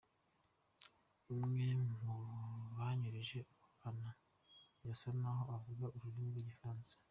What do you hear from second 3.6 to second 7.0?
bana yasa naho avuga ururimi rw'igifaransa.